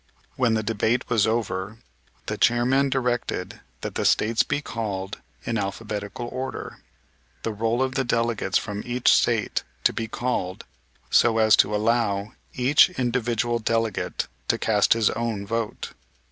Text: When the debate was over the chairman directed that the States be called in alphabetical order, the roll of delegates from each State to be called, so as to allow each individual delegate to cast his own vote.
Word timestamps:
When 0.35 0.55
the 0.55 0.63
debate 0.63 1.07
was 1.11 1.27
over 1.27 1.77
the 2.25 2.35
chairman 2.35 2.89
directed 2.89 3.59
that 3.81 3.93
the 3.93 4.03
States 4.03 4.41
be 4.41 4.59
called 4.59 5.19
in 5.45 5.59
alphabetical 5.59 6.27
order, 6.31 6.79
the 7.43 7.53
roll 7.53 7.83
of 7.83 7.93
delegates 8.07 8.57
from 8.57 8.81
each 8.83 9.09
State 9.13 9.61
to 9.83 9.93
be 9.93 10.07
called, 10.07 10.65
so 11.11 11.37
as 11.37 11.55
to 11.57 11.75
allow 11.75 12.33
each 12.55 12.89
individual 12.97 13.59
delegate 13.59 14.27
to 14.47 14.57
cast 14.57 14.93
his 14.93 15.11
own 15.11 15.45
vote. 15.45 15.91